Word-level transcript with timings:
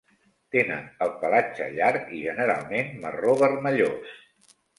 Tenen 0.53 0.87
el 1.05 1.11
pelatge 1.23 1.67
llarg 1.73 2.09
i 2.21 2.23
generalment 2.25 2.91
marró 3.05 3.37
vermellós. 3.45 4.59